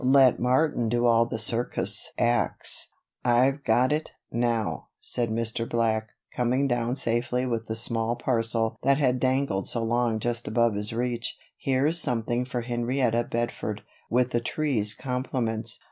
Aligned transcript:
Let 0.03 0.39
Martin 0.39 0.89
do 0.89 1.05
all 1.05 1.27
the 1.27 1.37
circus 1.37 2.11
acts." 2.17 2.89
"I've 3.23 3.63
got 3.63 3.91
it, 3.93 4.13
now," 4.31 4.87
said 4.99 5.29
Mr. 5.29 5.69
Black, 5.69 6.07
coming 6.35 6.67
down 6.67 6.95
safely 6.95 7.45
with 7.45 7.67
the 7.67 7.75
small 7.75 8.15
parcel 8.15 8.75
that 8.81 8.97
had 8.97 9.19
dangled 9.19 9.67
so 9.67 9.83
long 9.83 10.17
just 10.19 10.47
above 10.47 10.73
his 10.73 10.91
reach. 10.91 11.37
"Here's 11.55 11.99
something 11.99 12.45
for 12.45 12.61
Henrietta 12.61 13.25
Bedford, 13.29 13.83
with 14.09 14.31
the 14.31 14.41
tree's 14.41 14.95
compliments." 14.95 15.79